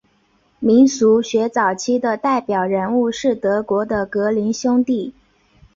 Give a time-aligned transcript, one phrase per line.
[0.57, 5.13] 民俗学早期的代表人物是德国的格林兄弟。